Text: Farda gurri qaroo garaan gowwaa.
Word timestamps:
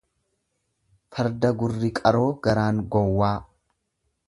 Farda 1.17 1.51
gurri 1.59 1.91
qaroo 2.01 2.25
garaan 2.49 2.83
gowwaa. 2.97 3.33